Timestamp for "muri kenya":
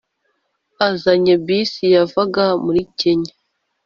2.65-3.33